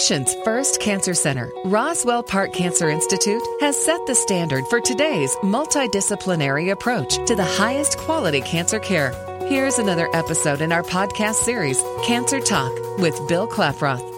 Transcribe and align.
nation's 0.00 0.34
first 0.44 0.80
cancer 0.80 1.12
center, 1.12 1.52
Roswell 1.62 2.22
Park 2.22 2.54
Cancer 2.54 2.88
Institute 2.88 3.42
has 3.60 3.76
set 3.76 4.06
the 4.06 4.14
standard 4.14 4.66
for 4.68 4.80
today's 4.80 5.36
multidisciplinary 5.42 6.72
approach 6.72 7.16
to 7.26 7.36
the 7.36 7.44
highest 7.44 7.98
quality 7.98 8.40
cancer 8.40 8.78
care. 8.78 9.12
Here's 9.46 9.78
another 9.78 10.08
episode 10.14 10.62
in 10.62 10.72
our 10.72 10.82
podcast 10.82 11.44
series, 11.44 11.82
Cancer 12.06 12.40
Talk, 12.40 12.72
with 12.96 13.20
Bill 13.28 13.46
Klaproth. 13.46 14.09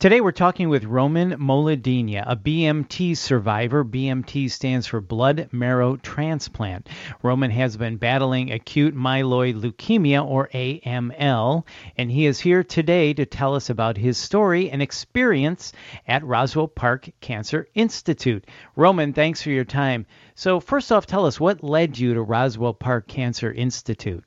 Today 0.00 0.20
we're 0.20 0.30
talking 0.30 0.68
with 0.68 0.84
Roman 0.84 1.32
Molodynia, 1.40 2.22
a 2.24 2.36
BMT 2.36 3.16
survivor. 3.16 3.84
BMT 3.84 4.48
stands 4.48 4.86
for 4.86 5.00
blood 5.00 5.48
marrow 5.50 5.96
transplant. 5.96 6.88
Roman 7.20 7.50
has 7.50 7.76
been 7.76 7.96
battling 7.96 8.52
acute 8.52 8.94
myeloid 8.94 9.60
leukemia 9.60 10.24
or 10.24 10.50
AML, 10.54 11.66
and 11.96 12.12
he 12.12 12.26
is 12.26 12.38
here 12.38 12.62
today 12.62 13.12
to 13.12 13.26
tell 13.26 13.56
us 13.56 13.70
about 13.70 13.96
his 13.96 14.16
story 14.16 14.70
and 14.70 14.80
experience 14.80 15.72
at 16.06 16.24
Roswell 16.24 16.68
Park 16.68 17.10
Cancer 17.20 17.66
Institute. 17.74 18.46
Roman, 18.76 19.12
thanks 19.12 19.42
for 19.42 19.50
your 19.50 19.64
time. 19.64 20.06
So, 20.36 20.60
first 20.60 20.92
off, 20.92 21.06
tell 21.06 21.26
us 21.26 21.40
what 21.40 21.64
led 21.64 21.98
you 21.98 22.14
to 22.14 22.22
Roswell 22.22 22.74
Park 22.74 23.08
Cancer 23.08 23.52
Institute? 23.52 24.22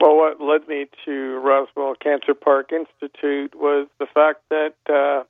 Well, 0.00 0.16
what 0.16 0.40
led 0.40 0.68
me 0.68 0.86
to 1.06 1.38
Roswell 1.38 1.94
Cancer 1.96 2.34
Park 2.34 2.72
Institute 2.72 3.54
was 3.56 3.88
the 3.98 4.06
fact 4.06 4.42
that 4.48 4.74
uh, 4.88 5.24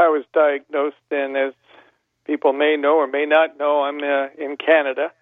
I 0.00 0.08
was 0.08 0.24
diagnosed, 0.32 0.96
and 1.10 1.36
as 1.36 1.52
people 2.24 2.54
may 2.54 2.76
know 2.76 2.96
or 2.96 3.06
may 3.06 3.26
not 3.26 3.58
know, 3.58 3.82
I'm 3.82 3.98
uh, 3.98 4.28
in 4.38 4.56
Canada. 4.56 5.12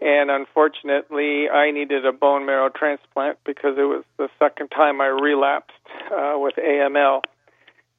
And 0.00 0.30
unfortunately, 0.30 1.48
I 1.48 1.70
needed 1.70 2.06
a 2.06 2.12
bone 2.12 2.46
marrow 2.46 2.70
transplant 2.70 3.38
because 3.44 3.76
it 3.78 3.84
was 3.84 4.02
the 4.16 4.28
second 4.38 4.68
time 4.68 5.00
I 5.00 5.06
relapsed 5.06 5.72
uh, 6.10 6.34
with 6.36 6.54
AML. 6.56 7.22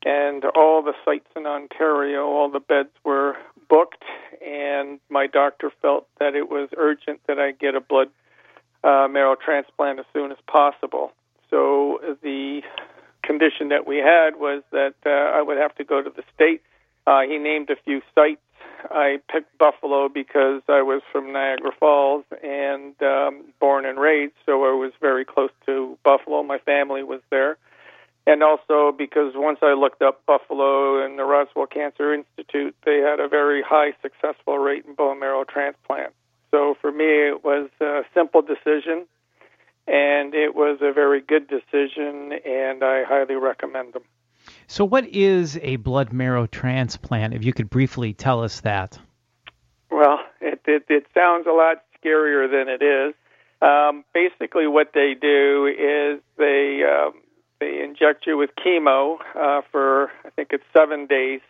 And 0.04 0.44
all 0.56 0.82
the 0.82 0.94
sites 1.06 1.30
in 1.36 1.46
Ontario, 1.46 2.26
all 2.26 2.50
the 2.50 2.60
beds 2.60 2.90
were 3.06 3.38
booked, 3.70 4.04
and 4.46 5.00
my 5.10 5.28
doctor 5.28 5.72
felt 5.82 6.08
that 6.20 6.36
it 6.36 6.50
was 6.50 6.68
urgent 6.76 7.22
that 7.28 7.40
I 7.40 7.52
get 7.52 7.76
a 7.76 7.80
blood 7.80 8.10
uh, 8.84 9.08
marrow 9.10 9.36
transplant 9.36 10.00
as 10.00 10.06
soon 10.14 10.32
as 10.32 10.38
possible. 10.48 11.12
So 11.50 12.00
the 12.22 12.62
condition 13.24 13.70
that 13.70 13.88
we 13.88 13.98
had 13.98 14.36
was 14.38 14.64
that 14.72 14.96
uh, 15.06 15.10
I 15.10 15.42
would 15.42 15.58
have 15.58 15.76
to 15.76 15.84
go 15.84 16.02
to 16.02 16.10
the 16.10 16.24
state. 16.36 16.62
Uh, 17.08 17.22
he 17.22 17.38
named 17.38 17.70
a 17.70 17.76
few 17.84 18.02
sites. 18.16 18.42
I 18.92 19.20
picked 19.32 19.58
Buffalo 19.58 20.10
because 20.10 20.62
I 20.68 20.82
was 20.82 21.02
from 21.12 21.32
Niagara 21.32 21.72
Falls 21.80 22.26
and 22.44 22.94
um, 23.02 23.46
born 23.60 23.86
and 23.86 23.98
raised, 23.98 24.34
so 24.46 24.66
I 24.66 24.76
was 24.76 24.92
very 25.00 25.24
close 25.24 25.52
to 25.66 25.98
Buffalo. 26.04 26.44
My 26.44 26.58
family 26.60 27.04
was 27.04 27.22
there. 27.30 27.58
And 28.26 28.42
also 28.42 28.94
because 28.98 29.34
once 29.36 29.60
I 29.62 29.74
looked 29.74 30.02
up 30.02 30.26
Buffalo 30.26 31.04
and 31.04 31.20
the 31.20 31.24
Roswell 31.24 31.68
Cancer 31.68 32.14
Institute, 32.14 32.76
they 32.86 32.98
had 32.98 33.20
a 33.20 33.28
very 33.28 33.62
high 33.62 33.94
successful 34.02 34.58
rate 34.60 34.86
in 34.86 34.96
bone 34.96 35.20
marrow 35.20 35.44
transplant. 35.44 36.14
So 36.54 36.76
for 36.80 36.92
me, 36.92 37.06
it 37.06 37.44
was 37.44 37.68
a 37.82 38.02
simple 38.14 38.44
decision, 38.44 39.08
and 39.88 40.36
it 40.36 40.54
was 40.54 40.78
a 40.82 40.94
very 40.94 41.20
good 41.20 41.48
decision, 41.48 42.32
and 42.46 42.84
I 42.84 43.04
highly 43.06 43.34
recommend 43.34 43.94
them. 43.94 44.04
So, 44.68 44.86
what 44.86 45.08
is 45.08 45.58
a 45.64 45.78
blood 45.78 46.14
marrow 46.14 46.46
transplant? 46.46 47.34
If 47.34 47.44
you 47.44 47.54
could 47.54 47.72
briefly 47.72 48.14
tell 48.14 48.44
us 48.44 48.62
that. 48.62 49.00
Well, 49.90 50.20
it 50.42 50.62
it, 50.68 50.86
it 50.90 51.08
sounds 51.16 51.48
a 51.48 51.54
lot 51.54 51.78
scarier 51.98 52.48
than 52.48 52.70
it 52.70 52.84
is. 52.84 53.16
Um, 53.64 54.06
basically, 54.14 54.68
what 54.68 54.92
they 54.94 55.16
do 55.20 55.66
is 55.66 56.22
they 56.38 56.84
um, 56.84 57.14
they 57.60 57.82
inject 57.82 58.28
you 58.28 58.38
with 58.38 58.52
chemo 58.64 59.18
uh, 59.36 59.62
for 59.72 60.12
I 60.24 60.30
think 60.36 60.50
it's 60.52 60.66
seven 60.72 61.08
days, 61.08 61.42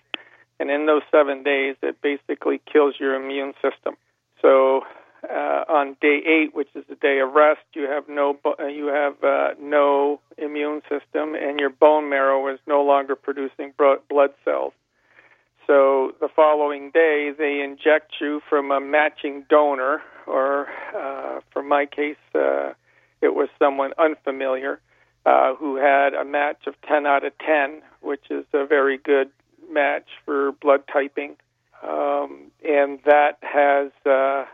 and 0.61 0.71
in 0.71 0.85
those 0.85 1.01
seven 1.11 1.43
days, 1.43 1.75
it 1.83 2.01
basically 2.01 2.61
kills 2.71 2.95
your 3.01 3.15
immune 3.15 3.53
system. 3.61 3.97
So 4.43 4.81
uh, 5.27 5.63
on 5.69 5.95
day 6.01 6.19
eight, 6.27 6.53
which 6.53 6.67
is 6.75 6.83
the 6.89 6.95
day 6.95 7.19
of 7.19 7.33
rest, 7.33 7.61
you 7.73 7.83
have 7.83 8.09
no 8.09 8.37
uh, 8.45 8.65
you 8.67 8.87
have 8.87 9.23
uh, 9.23 9.55
no 9.59 10.19
immune 10.37 10.81
system, 10.83 11.33
and 11.33 11.59
your 11.59 11.69
bone 11.69 12.09
marrow 12.09 12.53
is 12.53 12.59
no 12.67 12.83
longer 12.83 13.15
producing 13.15 13.73
blood 13.77 14.31
cells. 14.43 14.73
So 15.65 16.11
the 16.19 16.27
following 16.35 16.91
day, 16.91 17.31
they 17.37 17.61
inject 17.61 18.15
you 18.19 18.41
from 18.49 18.69
a 18.69 18.81
matching 18.81 19.45
donor, 19.49 20.01
or 20.27 20.67
uh, 20.95 21.39
for 21.51 21.63
my 21.63 21.85
case, 21.85 22.17
uh, 22.35 22.73
it 23.21 23.33
was 23.33 23.47
someone 23.57 23.93
unfamiliar 23.97 24.81
uh, 25.25 25.55
who 25.55 25.77
had 25.77 26.13
a 26.13 26.25
match 26.25 26.67
of 26.67 26.75
10 26.85 27.05
out 27.05 27.25
of 27.25 27.31
10, 27.37 27.81
which 28.01 28.25
is 28.29 28.43
a 28.53 28.65
very 28.65 28.97
good 28.97 29.29
match 29.71 30.07
for 30.25 30.51
blood 30.51 30.81
typing 30.91 31.37
um, 31.83 32.51
and 32.63 32.99
that 33.05 33.37
has 33.41 33.91
uh, 34.05 34.45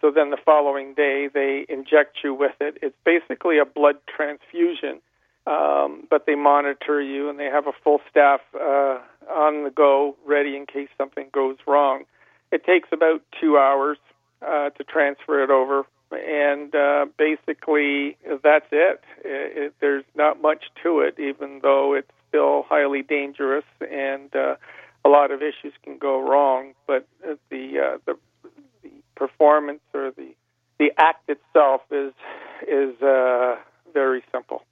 so 0.00 0.10
then 0.10 0.30
the 0.30 0.38
following 0.44 0.94
day 0.94 1.28
they 1.32 1.66
inject 1.68 2.18
you 2.24 2.34
with 2.34 2.54
it. 2.60 2.78
It's 2.82 2.96
basically 3.04 3.58
a 3.58 3.64
blood 3.64 3.96
transfusion, 4.06 5.00
um, 5.46 6.06
but 6.10 6.26
they 6.26 6.34
monitor 6.34 7.00
you 7.00 7.28
and 7.28 7.38
they 7.38 7.46
have 7.46 7.66
a 7.66 7.72
full 7.84 8.00
staff 8.10 8.40
uh, 8.54 8.98
on 9.30 9.64
the 9.64 9.70
go, 9.70 10.16
ready 10.26 10.56
in 10.56 10.66
case 10.66 10.88
something 10.98 11.28
goes 11.32 11.56
wrong. 11.66 12.04
It 12.52 12.64
takes 12.64 12.88
about 12.92 13.22
two 13.40 13.56
hours 13.58 13.98
uh, 14.46 14.70
to 14.70 14.84
transfer 14.84 15.42
it 15.44 15.50
over, 15.50 15.84
and 16.12 16.74
uh, 16.74 17.06
basically 17.16 18.16
that's 18.42 18.66
it. 18.72 19.02
It, 19.24 19.56
it. 19.56 19.74
There's 19.80 20.04
not 20.14 20.42
much 20.42 20.64
to 20.82 21.00
it, 21.00 21.18
even 21.18 21.60
though 21.62 21.94
it's 21.94 22.10
still 22.28 22.64
highly 22.68 23.02
dangerous 23.02 23.64
and 23.80 24.34
uh, 24.34 24.56
a 25.04 25.08
lot 25.08 25.30
of 25.30 25.40
issues 25.42 25.72
can 25.82 25.98
go 25.98 26.20
wrong, 26.20 26.72
but 26.86 27.06
the 27.50 27.78
uh, 27.78 27.98
the, 28.06 28.14
the 28.82 28.90
performance 29.14 29.80
or 29.94 30.10
the 30.10 30.34
the 30.78 30.90
act 30.98 31.28
itself 31.28 31.82
is 31.90 32.12
is 32.66 33.00
uh, 33.02 33.56
very 33.92 34.22
simple. 34.32 34.62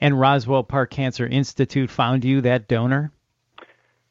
And 0.00 0.18
Roswell 0.18 0.62
Park 0.62 0.90
Cancer 0.90 1.26
Institute 1.26 1.90
found 1.90 2.24
you 2.24 2.40
that 2.40 2.68
donor. 2.68 3.12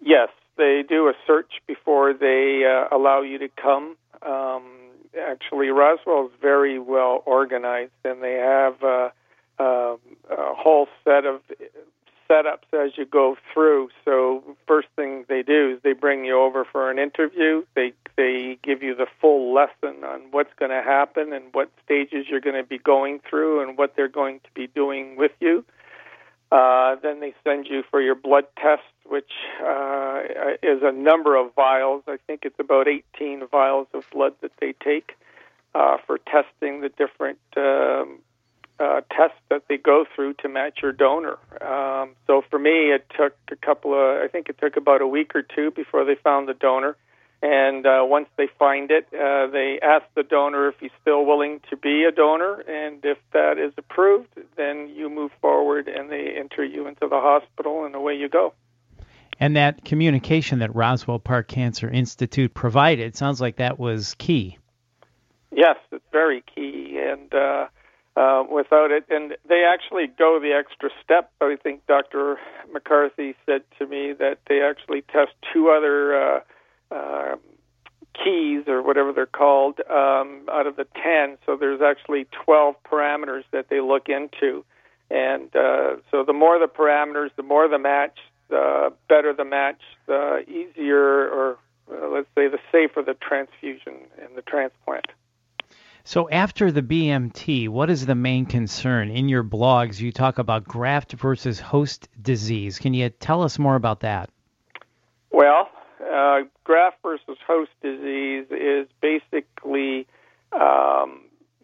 Yes, 0.01 0.29
they 0.57 0.83
do 0.87 1.07
a 1.07 1.13
search 1.25 1.51
before 1.65 2.13
they 2.13 2.63
uh, 2.63 2.95
allow 2.95 3.21
you 3.21 3.39
to 3.39 3.49
come. 3.49 3.95
Um, 4.21 4.63
actually, 5.19 5.69
Roswell 5.69 6.25
is 6.25 6.31
very 6.41 6.77
well 6.77 7.23
organized, 7.25 7.91
and 8.05 8.21
they 8.21 8.33
have 8.33 8.83
uh, 8.83 9.09
uh, 9.57 9.97
a 10.29 10.53
whole 10.55 10.87
set 11.03 11.25
of 11.25 11.41
setups 12.29 12.71
as 12.73 12.97
you 12.97 13.05
go 13.05 13.37
through. 13.53 13.89
So 14.05 14.43
first 14.67 14.87
thing 14.95 15.25
they 15.27 15.41
do 15.41 15.73
is 15.75 15.81
they 15.83 15.93
bring 15.93 16.25
you 16.25 16.39
over 16.39 16.65
for 16.65 16.91
an 16.91 16.99
interview. 16.99 17.63
They 17.75 17.93
they 18.15 18.57
give 18.63 18.83
you 18.83 18.95
the 18.95 19.07
full 19.21 19.53
lesson 19.53 20.03
on 20.03 20.21
what's 20.31 20.53
going 20.59 20.71
to 20.71 20.81
happen 20.81 21.33
and 21.33 21.45
what 21.53 21.71
stages 21.85 22.25
you're 22.29 22.41
going 22.41 22.55
to 22.55 22.67
be 22.67 22.77
going 22.77 23.19
through 23.29 23.61
and 23.61 23.77
what 23.77 23.95
they're 23.95 24.07
going 24.07 24.39
to 24.41 24.49
be 24.53 24.67
doing 24.67 25.15
with 25.15 25.31
you. 25.39 25.63
Uh, 26.51 26.95
then 27.03 27.19
they 27.19 27.33
send 27.43 27.67
you 27.67 27.83
for 27.91 28.01
your 28.01 28.15
blood 28.15 28.45
test, 28.57 28.81
which 29.05 29.31
uh, 29.63 30.21
is 30.63 30.81
a 30.81 30.91
number 30.91 31.35
of 31.35 31.53
vials. 31.53 32.03
I 32.07 32.17
think 32.25 32.41
it's 32.43 32.59
about 32.59 32.87
18 32.87 33.47
vials 33.47 33.87
of 33.93 34.03
blood 34.11 34.33
that 34.41 34.51
they 34.59 34.73
take 34.83 35.15
uh, 35.75 35.97
for 36.07 36.17
testing 36.17 36.81
the 36.81 36.89
different 36.89 37.39
um, 37.55 38.19
uh, 38.79 39.01
tests 39.11 39.37
that 39.49 39.63
they 39.67 39.77
go 39.77 40.05
through 40.15 40.33
to 40.35 40.49
match 40.49 40.79
your 40.81 40.91
donor. 40.91 41.37
Um, 41.61 42.15
so 42.27 42.41
for 42.49 42.59
me, 42.59 42.91
it 42.91 43.05
took 43.17 43.35
a 43.51 43.55
couple 43.55 43.93
of, 43.93 44.23
I 44.23 44.27
think 44.27 44.49
it 44.49 44.57
took 44.57 44.77
about 44.77 45.01
a 45.01 45.07
week 45.07 45.35
or 45.35 45.41
two 45.41 45.71
before 45.71 46.05
they 46.05 46.15
found 46.15 46.47
the 46.47 46.53
donor. 46.53 46.95
And 47.41 47.85
uh, 47.85 48.01
once 48.03 48.27
they 48.35 48.47
find 48.57 48.91
it, 48.91 49.07
uh, 49.13 49.47
they 49.47 49.79
ask 49.81 50.03
the 50.13 50.23
donor 50.23 50.67
if 50.67 50.75
he's 50.79 50.91
still 51.01 51.25
willing 51.25 51.61
to 51.69 51.77
be 51.77 52.03
a 52.03 52.11
donor. 52.11 52.59
And 52.67 52.99
if 53.05 53.17
that 53.31 53.57
is 53.57 53.71
approved, 53.77 54.27
then 54.57 54.89
you 54.93 55.09
move 55.09 55.31
forward 55.39 55.87
and 55.87 56.11
they 56.11 56.33
enter 56.37 56.65
you 56.65 56.87
into 56.87 57.07
the 57.07 57.19
hospital, 57.19 57.85
and 57.85 57.95
away 57.95 58.15
you 58.15 58.27
go. 58.27 58.53
And 59.39 59.55
that 59.55 59.85
communication 59.85 60.59
that 60.59 60.75
Roswell 60.75 61.19
Park 61.19 61.47
Cancer 61.47 61.89
Institute 61.89 62.53
provided 62.53 63.15
sounds 63.15 63.39
like 63.39 63.55
that 63.55 63.79
was 63.79 64.15
key. 64.15 64.57
Yes, 65.49 65.77
it's 65.93 66.03
very 66.11 66.43
key. 66.53 66.99
And, 67.01 67.33
uh, 67.33 67.67
uh, 68.19 68.43
without 68.51 68.91
it. 68.91 69.05
And 69.09 69.37
they 69.47 69.63
actually 69.63 70.07
go 70.07 70.39
the 70.39 70.51
extra 70.51 70.89
step. 71.03 71.31
I 71.39 71.55
think 71.61 71.87
Dr. 71.87 72.37
McCarthy 72.73 73.35
said 73.45 73.61
to 73.77 73.87
me 73.87 74.13
that 74.19 74.39
they 74.47 74.61
actually 74.61 75.03
test 75.03 75.31
two 75.53 75.69
other 75.69 76.15
uh, 76.21 76.39
uh, 76.91 77.35
keys 78.13 78.63
or 78.67 78.81
whatever 78.81 79.13
they're 79.13 79.25
called 79.25 79.79
um, 79.89 80.41
out 80.51 80.67
of 80.67 80.75
the 80.75 80.85
10. 81.01 81.37
So 81.45 81.55
there's 81.55 81.81
actually 81.81 82.27
12 82.45 82.75
parameters 82.83 83.43
that 83.51 83.69
they 83.69 83.79
look 83.79 84.09
into. 84.09 84.65
And 85.09 85.55
uh, 85.55 85.95
so 86.11 86.23
the 86.25 86.33
more 86.33 86.59
the 86.59 86.67
parameters, 86.67 87.29
the 87.37 87.43
more 87.43 87.69
the 87.69 87.79
match, 87.79 88.19
the 88.49 88.91
better 89.07 89.33
the 89.33 89.45
match, 89.45 89.81
the 90.07 90.43
easier 90.47 91.29
or 91.29 91.57
uh, 91.91 92.07
let's 92.09 92.27
say 92.35 92.47
the 92.47 92.59
safer 92.71 93.01
the 93.01 93.15
transfusion 93.15 93.95
and 94.21 94.35
the 94.35 94.41
transplant. 94.41 95.05
So 96.03 96.29
after 96.29 96.71
the 96.71 96.81
BMT, 96.81 97.69
what 97.69 97.89
is 97.89 98.05
the 98.05 98.15
main 98.15 98.45
concern? 98.45 99.09
In 99.11 99.29
your 99.29 99.43
blogs, 99.43 99.99
you 99.99 100.11
talk 100.11 100.39
about 100.39 100.63
graft 100.63 101.13
versus 101.13 101.59
host 101.59 102.07
disease. 102.21 102.79
Can 102.79 102.93
you 102.93 103.09
tell 103.09 103.43
us 103.43 103.59
more 103.59 103.75
about 103.75 103.99
that? 104.01 104.29
Well, 105.31 105.69
uh, 106.11 106.41
graft 106.63 106.97
versus 107.03 107.37
host 107.45 107.71
disease 107.81 108.45
is 108.49 108.87
basically 109.01 110.07
um, 110.51 111.21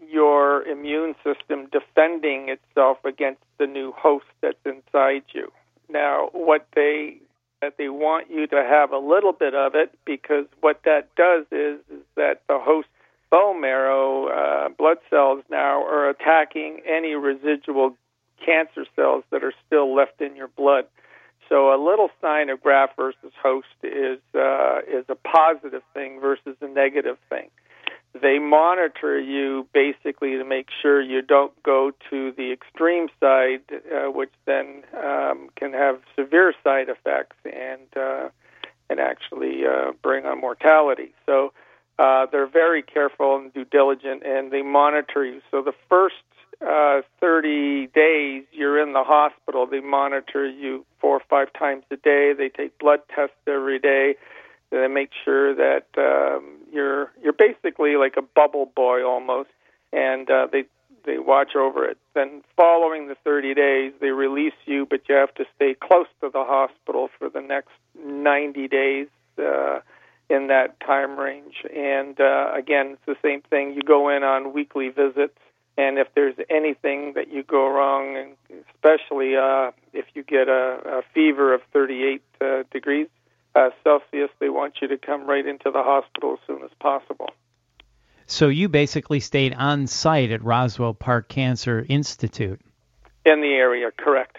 your 0.10 0.64
immune 0.64 1.16
system 1.24 1.68
defending 1.72 2.50
itself 2.50 3.04
against 3.06 3.42
the 3.58 3.68
new 3.68 3.92
host 3.94 4.26
that's 4.42 4.58
inside 4.66 5.24
you. 5.34 5.52
Now, 5.90 6.30
what 6.34 6.68
they 6.76 7.18
that 7.62 7.78
they 7.78 7.90
want 7.90 8.30
you 8.30 8.46
to 8.48 8.58
have 8.58 8.92
a 8.92 8.98
little 8.98 9.32
bit 9.32 9.56
of 9.56 9.74
it 9.76 9.98
because 10.06 10.46
what 10.60 10.82
that 10.84 11.14
does 11.16 11.46
is, 11.52 11.80
is 11.90 12.04
that 12.16 12.42
the 12.48 12.60
host 12.60 12.88
bone 13.30 13.62
marrow 13.62 14.28
uh, 14.28 14.70
blood 14.70 14.98
cells 15.10 15.44
now 15.50 15.84
are 15.84 16.10
attacking 16.10 16.82
any 16.86 17.16
residual 17.16 17.96
cancer 18.44 18.86
cells 18.96 19.24
that 19.32 19.44
are 19.44 19.54
still 19.66 19.96
left 19.96 20.22
in 20.22 20.36
your 20.36 20.48
blood. 20.48 20.86
So 21.50 21.74
a 21.74 21.80
little 21.84 22.10
sign 22.22 22.50
of 22.50 22.62
graft 22.62 22.96
versus 22.96 23.32
host 23.42 23.68
is 23.84 24.20
uh, 24.34 24.80
is 24.88 25.06
a 25.10 25.16
positive 25.16 25.84
thing 25.94 26.20
versus 26.20 26.56
a 26.62 26.68
negative 26.68 27.18
thing. 27.30 27.50
They 28.20 28.40
monitor 28.40 29.20
you 29.20 29.68
basically 29.74 30.38
to 30.38 30.46
make 30.46 30.70
sure 30.82 31.02
you 31.02 31.22
don't 31.22 31.52
go 31.64 31.92
to 32.10 32.32
the 32.32 32.52
extreme 32.52 33.10
side, 33.20 33.62
uh, 33.72 34.10
which 34.10 34.32
then 34.46 34.84
um, 34.98 35.50
can 35.56 35.74
have 35.74 36.00
severe 36.16 36.54
side 36.64 36.88
effects 36.90 37.36
and 37.44 37.88
uh, 37.96 38.30
and 38.90 39.00
actually 39.00 39.66
uh, 39.66 39.92
bring 40.02 40.26
on 40.26 40.40
mortality. 40.40 41.14
So 41.26 41.54
uh, 41.98 42.26
they're 42.32 42.48
very 42.48 42.82
careful 42.82 43.38
and 43.38 43.54
due 43.54 43.66
diligent, 43.66 44.24
and 44.24 44.52
they 44.52 44.62
monitor 44.62 45.26
you. 45.26 45.42
So 45.52 45.62
the 45.62 45.74
first 45.90 46.16
uh, 46.62 47.02
30 47.20 47.88
days 47.88 48.44
you're 48.52 48.82
in 48.82 48.94
the 48.94 49.04
hospital, 49.04 49.66
they 49.66 49.80
monitor 49.80 50.48
you 50.48 50.86
four 51.00 51.18
or 51.18 51.24
five 51.30 51.52
times 51.54 51.84
a 51.92 51.98
day. 51.98 52.34
They 52.34 52.50
take 52.50 52.78
blood 52.80 53.00
tests 53.14 53.36
every 53.48 53.80
day. 53.80 54.16
They 54.72 54.88
make 54.88 55.12
sure 55.24 55.56
that 55.56 55.86
um, 55.98 56.58
you're 56.72 57.12
you're 57.22 57.34
basically 57.34 57.96
like 57.96 58.16
a 58.18 58.22
bubble 58.22 58.72
boy 58.76 59.04
almost, 59.04 59.50
and 59.94 60.30
uh, 60.30 60.48
they 60.52 60.66
they 61.06 61.20
watch 61.20 61.56
over 61.56 61.86
it. 61.86 61.98
Then, 62.14 62.42
following 62.58 63.08
the 63.08 63.16
30 63.24 63.54
days, 63.54 63.94
they 64.02 64.10
release 64.10 64.56
you, 64.66 64.86
but 64.90 65.02
you 65.08 65.16
have 65.16 65.34
to 65.36 65.46
stay 65.56 65.76
close 65.76 66.08
to 66.22 66.30
the 66.30 66.44
hospital 66.44 67.10
for 67.18 67.30
the 67.30 67.42
next 67.42 67.72
90 68.04 68.68
days. 68.68 69.08
Uh, 69.38 69.80
in 70.30 70.48
that 70.48 70.80
time 70.80 71.20
range. 71.20 71.64
And 71.76 72.20
uh, 72.20 72.52
again, 72.54 72.98
it's 72.98 73.06
the 73.06 73.18
same 73.22 73.42
thing. 73.42 73.74
You 73.74 73.82
go 73.82 74.10
in 74.10 74.24
on 74.24 74.54
weekly 74.54 74.90
visits, 74.90 75.38
and 75.78 75.98
if 75.98 76.08
there's 76.16 76.36
anything 76.50 77.14
that 77.16 77.32
you 77.32 77.44
go 77.44 77.70
wrong, 77.70 78.36
especially 78.74 79.36
uh, 79.36 79.72
if 79.94 80.06
you 80.14 80.24
get 80.24 80.48
a, 80.48 81.00
a 81.00 81.02
fever 81.14 81.54
of 81.54 81.62
38 81.74 82.22
uh, 82.42 82.64
degrees 82.72 83.08
uh, 83.56 83.70
Celsius, 83.84 84.30
they 84.40 84.50
want 84.50 84.76
you 84.82 84.88
to 84.88 84.98
come 84.98 85.26
right 85.28 85.46
into 85.46 85.72
the 85.72 85.84
hospital 85.84 86.34
as 86.34 86.40
soon 86.48 86.64
as 86.64 86.72
possible. 86.80 87.30
So 88.28 88.50
you 88.50 88.70
basically 88.70 89.20
stayed 89.20 89.54
on 89.54 89.88
site 89.88 90.32
at 90.32 90.44
Roswell 90.44 90.94
Park 90.94 91.30
Cancer 91.30 91.86
Institute. 91.88 92.60
In 93.26 93.42
the 93.42 93.54
area, 93.54 93.92
correct. 93.96 94.38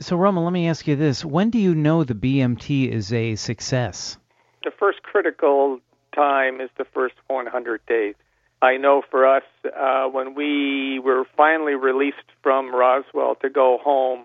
So 0.00 0.16
Roman, 0.16 0.44
let 0.44 0.52
me 0.52 0.68
ask 0.68 0.86
you 0.86 0.96
this: 0.96 1.24
When 1.24 1.50
do 1.50 1.58
you 1.58 1.74
know 1.74 2.04
the 2.04 2.14
BMT 2.14 2.90
is 2.90 3.12
a 3.12 3.34
success? 3.36 4.18
The 4.66 4.72
first 4.72 5.02
critical 5.04 5.78
time 6.12 6.60
is 6.60 6.68
the 6.76 6.84
first 6.84 7.14
100 7.28 7.80
days. 7.86 8.16
I 8.60 8.76
know 8.78 9.00
for 9.08 9.24
us, 9.24 9.44
uh, 9.64 10.06
when 10.08 10.34
we 10.34 10.98
were 10.98 11.24
finally 11.36 11.76
released 11.76 12.28
from 12.42 12.74
Roswell 12.74 13.36
to 13.42 13.48
go 13.48 13.78
home, 13.78 14.24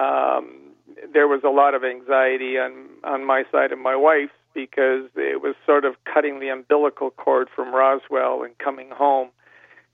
um, 0.00 0.72
there 1.12 1.28
was 1.28 1.42
a 1.44 1.50
lot 1.50 1.74
of 1.74 1.84
anxiety 1.84 2.56
on 2.58 2.72
on 3.04 3.24
my 3.24 3.44
side 3.52 3.72
and 3.72 3.82
my 3.82 3.94
wife's 3.94 4.32
because 4.54 5.10
it 5.16 5.42
was 5.42 5.54
sort 5.66 5.84
of 5.84 5.94
cutting 6.12 6.40
the 6.40 6.48
umbilical 6.48 7.10
cord 7.10 7.48
from 7.54 7.74
Roswell 7.74 8.42
and 8.42 8.56
coming 8.58 8.88
home, 8.90 9.28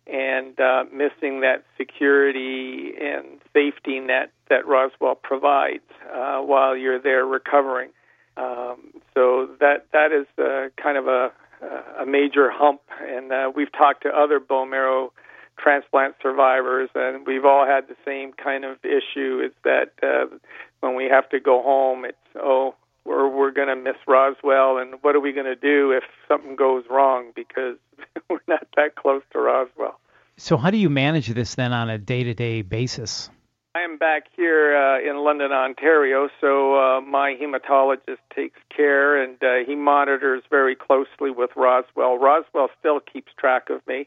and 0.07 0.59
uh, 0.61 0.85
missing 0.93 1.41
that 1.41 1.65
security 1.77 2.93
and 3.01 3.41
safety 3.53 3.99
net 3.99 4.31
that 4.51 4.67
Roswell 4.67 5.17
provides 5.17 5.91
uh, 6.15 6.41
while 6.41 6.77
you're 6.77 7.01
there 7.01 7.27
recovering. 7.27 7.91
Um, 8.37 8.93
so 9.15 9.49
that 9.61 9.87
that 9.93 10.13
is 10.13 10.27
uh, 10.39 10.69
kind 10.81 10.99
of 10.99 11.07
a 11.07 11.33
a 12.01 12.07
major 12.07 12.51
hump, 12.51 12.81
and 13.01 13.33
uh, 13.33 13.51
we've 13.55 13.73
talked 13.73 14.03
to 14.03 14.09
other 14.09 14.41
bone 14.41 14.71
marrow 14.71 15.13
transplant 15.59 16.17
survivors, 16.21 16.91
and 16.95 17.27
we've 17.27 17.45
all 17.45 17.65
had 17.67 17.89
the 17.89 17.97
same 18.05 18.33
kind 18.33 18.65
of 18.65 18.79
issue. 18.85 19.41
Is 19.45 19.53
that 19.63 19.93
uh, 20.03 20.37
when 20.81 20.95
we 20.97 21.05
have 21.05 21.29
to 21.31 21.41
go 21.41 21.63
home, 21.63 22.05
it's 22.05 22.19
oh 22.37 22.75
we're 23.05 23.29
we're 23.29 23.51
going 23.51 23.69
to 23.69 23.77
miss 23.77 23.97
Roswell, 24.07 24.79
and 24.79 24.95
what 25.03 25.15
are 25.15 25.21
we 25.21 25.33
going 25.33 25.47
to 25.47 25.57
do 25.57 25.93
if 25.93 26.05
something 26.29 26.57
goes 26.57 26.85
wrong 26.91 27.33
because 27.35 27.77
we're 28.29 28.41
not 28.49 28.67
that 28.77 28.97
close 28.97 29.23
to 29.33 29.39
Roswell. 29.39 29.99
So 30.37 30.57
how 30.57 30.71
do 30.71 30.79
you 30.79 30.91
manage 30.91 31.29
this 31.29 31.55
then 31.55 31.73
on 31.73 31.89
a 31.89 31.99
day-to-day 31.99 32.63
basis? 32.63 33.31
I 33.77 33.81
am 33.81 33.97
back 33.97 34.27
here 34.37 34.77
uh, 34.77 35.01
in 35.01 35.25
London, 35.25 35.51
Ontario, 35.51 36.29
so 36.41 36.77
uh, 36.77 37.01
my 37.01 37.35
hematologist 37.35 38.23
takes 38.33 38.61
care 38.75 39.21
and 39.21 39.37
uh, 39.43 39.67
he 39.67 39.75
monitors 39.75 40.45
very 40.49 40.77
closely 40.77 41.33
with 41.33 41.51
Roswell. 41.57 42.17
Roswell 42.17 42.69
still 42.79 43.01
keeps 43.01 43.33
track 43.37 43.71
of 43.71 43.85
me. 43.89 44.07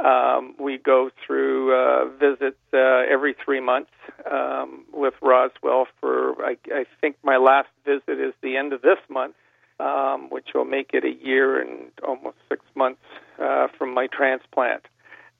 Um, 0.00 0.56
we 0.58 0.78
go 0.78 1.10
through 1.24 1.72
uh, 1.72 2.08
visits 2.18 2.58
uh, 2.74 3.04
every 3.08 3.36
three 3.44 3.60
months 3.60 3.92
um, 4.28 4.84
with 4.92 5.14
Roswell. 5.22 5.86
For 6.00 6.34
I, 6.44 6.56
I 6.74 6.84
think 7.00 7.16
my 7.22 7.36
last 7.36 7.68
visit 7.84 8.20
is 8.20 8.34
the 8.42 8.56
end 8.56 8.72
of 8.72 8.82
this 8.82 8.98
month, 9.08 9.36
um, 9.78 10.30
which 10.30 10.48
will 10.52 10.64
make 10.64 10.90
it 10.94 11.04
a 11.04 11.24
year 11.24 11.60
and 11.60 11.92
almost 12.04 12.38
six 12.48 12.64
months 12.74 13.02
uh, 13.40 13.68
from 13.78 13.94
my 13.94 14.08
transplant 14.08 14.82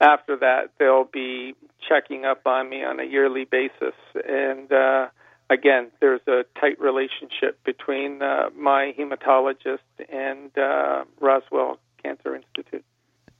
after 0.00 0.36
that, 0.36 0.70
there'll 0.78 1.08
be 1.10 1.54
checking 1.88 2.24
up 2.24 2.46
on 2.46 2.68
me 2.68 2.84
on 2.84 3.00
a 3.00 3.04
yearly 3.04 3.44
basis. 3.44 3.94
And 4.28 4.70
uh, 4.72 5.08
again, 5.50 5.90
there's 6.00 6.20
a 6.26 6.44
tight 6.60 6.80
relationship 6.80 7.62
between 7.64 8.22
uh, 8.22 8.50
my 8.56 8.94
hematologist 8.98 9.78
and 10.08 10.56
uh, 10.58 11.04
Roswell 11.20 11.78
Cancer 12.02 12.36
Institute. 12.36 12.84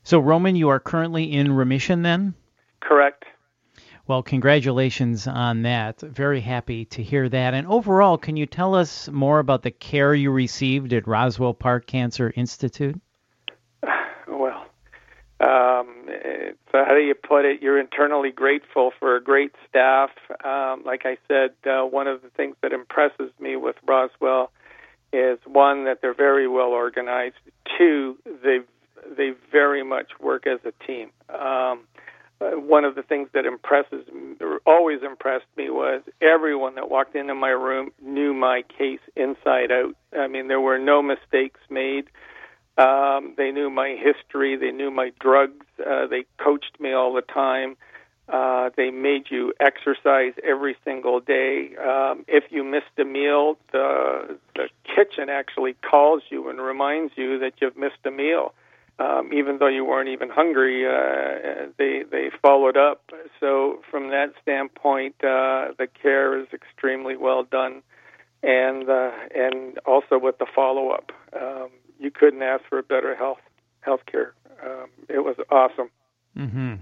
So, 0.02 0.19
Roman, 0.19 0.56
you 0.56 0.69
are 0.69 0.81
currently 0.81 1.32
in 1.32 1.52
remission 1.52 2.02
then? 2.02 2.34
Correct. 2.81 3.25
Well, 4.06 4.22
congratulations 4.22 5.26
on 5.26 5.62
that. 5.62 6.00
Very 6.00 6.40
happy 6.40 6.84
to 6.87 7.02
hear 7.02 7.28
that. 7.28 7.54
And 7.54 7.66
overall, 7.66 8.17
can 8.17 8.36
you 8.36 8.46
tell 8.46 8.76
us 8.76 9.08
more 9.08 9.41
about 9.41 9.62
the 9.62 9.72
care 9.72 10.15
you 10.15 10.31
received 10.31 10.93
at 10.93 11.08
Roswell 11.08 11.55
Park 11.55 11.86
Cancer 11.86 12.32
Institute? 12.36 13.00
um, 15.41 16.06
so 16.73 16.85
how 16.85 16.93
do 16.95 17.01
you 17.01 17.15
put 17.15 17.45
it? 17.45 17.63
You're 17.63 17.79
internally 17.79 18.31
grateful 18.31 18.93
for 18.99 19.17
a 19.17 19.23
great 19.23 19.53
staff. 19.69 20.11
Um, 20.45 20.83
like 20.85 21.03
I 21.05 21.19
said, 21.29 21.51
uh, 21.69 21.85
one 21.85 22.06
of 22.06 22.23
the 22.23 22.29
things 22.31 22.56
that 22.63 22.73
impresses 22.73 23.31
me 23.41 23.56
with 23.56 23.77
Roswell 23.87 24.51
is 25.13 25.39
one 25.47 25.85
that 25.85 26.01
they're 26.03 26.15
very 26.15 26.49
well 26.49 26.69
organized. 26.69 27.37
Two, 27.79 28.17
they 28.25 28.59
they 29.17 29.33
very 29.53 29.85
much 29.85 30.11
work 30.21 30.47
as 30.47 30.59
a 30.65 30.73
team. 30.85 31.11
Um, 31.29 31.81
uh, 32.39 32.51
one 32.51 32.85
of 32.85 32.95
the 32.95 33.03
things 33.03 33.29
that 33.33 33.47
impresses 33.47 34.05
always 34.67 35.03
impressed 35.03 35.47
me 35.56 35.71
was 35.71 36.03
everyone 36.21 36.75
that 36.75 36.91
walked 36.91 37.17
into 37.17 37.35
my 37.35 37.49
room 37.49 37.91
knew 38.03 38.35
my 38.35 38.63
case 38.77 39.01
inside 39.17 39.71
out. 39.73 39.95
I 40.19 40.27
mean, 40.27 40.49
there 40.49 40.61
were 40.61 40.79
no 40.79 41.03
mistakes 41.03 41.61
made. 41.71 42.09
Um, 42.79 43.35
they 43.37 43.53
knew 43.53 43.71
my 43.71 43.97
history. 43.99 44.56
They 44.56 44.71
knew 44.71 44.91
my 44.91 45.13
drugs. 45.19 45.67
Uh, 45.85 46.06
they 46.06 46.25
coached 46.39 46.79
me 46.79 46.93
all 46.93 47.13
the 47.15 47.23
time. 47.23 47.77
Uh, 48.29 48.71
they 48.77 48.91
made 48.91 49.31
you 49.31 49.55
exercise 49.61 50.33
every 50.43 50.77
single 50.85 51.21
day. 51.21 51.77
Um, 51.77 52.25
if 52.27 52.45
you 52.51 52.65
missed 52.65 52.99
a 52.99 53.05
meal, 53.05 53.56
the 53.71 54.37
the 54.56 54.69
kitchen 54.85 55.29
actually 55.29 55.75
calls 55.75 56.23
you 56.29 56.49
and 56.49 56.61
reminds 56.61 57.13
you 57.17 57.39
that 57.39 57.55
you've 57.61 57.77
missed 57.77 58.05
a 58.05 58.11
meal, 58.11 58.53
um, 58.99 59.33
even 59.33 59.59
though 59.59 59.69
you 59.69 59.85
weren't 59.85 60.09
even 60.09 60.29
hungry. 60.29 60.85
Uh, 60.87 61.69
they 61.79 62.03
they 62.11 62.31
followed 62.43 62.77
up. 62.77 63.13
So 63.39 63.81
from 63.89 64.11
that 64.11 64.33
standpoint, 64.43 65.15
uh, 65.23 65.73
the 65.79 65.87
care 66.03 66.37
is 66.37 66.49
extremely 66.53 67.17
well 67.17 67.45
done, 67.45 67.83
and 68.43 68.91
uh, 68.91 69.13
and 69.37 69.79
also 69.87 70.19
with 70.19 70.39
the 70.39 70.47
follow 70.53 70.91
up. 70.91 71.13
Um, 71.33 71.71
you 71.98 72.10
couldn't 72.10 72.43
ask 72.43 72.65
for 72.69 72.79
a 72.79 72.82
better 72.82 73.15
health 73.15 73.41
health 73.81 74.00
care. 74.10 74.34
Um, 74.65 74.88
it 75.08 75.24
was 75.24 75.36
awesome. 75.50 75.91
Mm-hmm. 76.36 76.74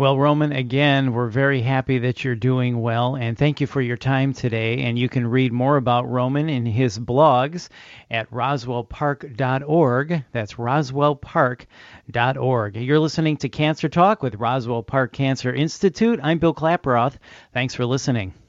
Well, 0.00 0.16
Roman, 0.16 0.52
again, 0.52 1.12
we're 1.12 1.28
very 1.28 1.60
happy 1.60 1.98
that 1.98 2.24
you're 2.24 2.34
doing 2.34 2.80
well, 2.80 3.16
and 3.16 3.36
thank 3.36 3.60
you 3.60 3.66
for 3.66 3.82
your 3.82 3.98
time 3.98 4.32
today. 4.32 4.84
And 4.84 4.98
you 4.98 5.10
can 5.10 5.26
read 5.26 5.52
more 5.52 5.76
about 5.76 6.08
Roman 6.08 6.48
in 6.48 6.64
his 6.64 6.98
blogs 6.98 7.68
at 8.10 8.30
roswellpark.org. 8.30 10.24
That's 10.32 10.54
roswellpark.org. 10.54 12.76
You're 12.76 12.98
listening 12.98 13.36
to 13.36 13.50
Cancer 13.50 13.90
Talk 13.90 14.22
with 14.22 14.36
Roswell 14.36 14.82
Park 14.82 15.12
Cancer 15.12 15.52
Institute. 15.52 16.18
I'm 16.22 16.38
Bill 16.38 16.54
Klaproth. 16.54 17.16
Thanks 17.52 17.74
for 17.74 17.84
listening. 17.84 18.32